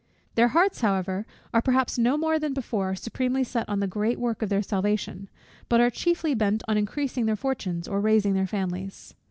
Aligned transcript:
Their 0.33 0.47
hearts, 0.47 0.81
however, 0.81 1.27
are 1.53 1.61
perhaps 1.61 1.99
no 1.99 2.17
more 2.17 2.39
than 2.39 2.55
before 2.55 2.95
supremely 2.95 3.43
set 3.43 3.69
on 3.69 3.81
the 3.81 3.85
great 3.87 4.17
work 4.19 4.41
of 4.41 4.49
their 4.49 4.63
salvation, 4.63 5.29
but 5.69 5.79
are 5.79 5.91
chiefly 5.91 6.33
bent 6.33 6.63
on 6.67 6.75
increasing 6.75 7.27
their 7.27 7.35
fortunes, 7.35 7.87
or 7.87 8.01
raising 8.01 8.33
their 8.33 8.47
families. 8.47 9.13